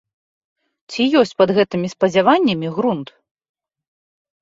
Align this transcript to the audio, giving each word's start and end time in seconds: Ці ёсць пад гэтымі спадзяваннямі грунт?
Ці 0.93 1.01
ёсць 1.19 1.35
пад 1.43 1.49
гэтымі 1.59 1.87
спадзяваннямі 1.95 2.67
грунт? 2.79 3.17